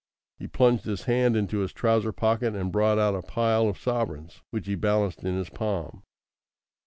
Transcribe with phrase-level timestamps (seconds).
[0.39, 4.41] He plunged his hand into his trouser pocket and brought out a pile of sovereigns,
[4.49, 6.01] which he balanced in his palm.